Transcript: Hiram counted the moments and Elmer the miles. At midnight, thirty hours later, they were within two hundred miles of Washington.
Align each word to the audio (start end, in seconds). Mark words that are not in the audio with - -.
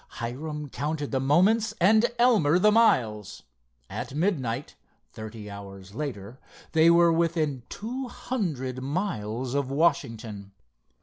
Hiram 0.17 0.67
counted 0.67 1.11
the 1.11 1.19
moments 1.19 1.75
and 1.79 2.07
Elmer 2.17 2.57
the 2.57 2.71
miles. 2.71 3.43
At 3.87 4.15
midnight, 4.15 4.73
thirty 5.13 5.47
hours 5.47 5.93
later, 5.93 6.39
they 6.71 6.89
were 6.89 7.13
within 7.13 7.61
two 7.69 8.07
hundred 8.07 8.81
miles 8.81 9.53
of 9.53 9.69
Washington. 9.69 10.53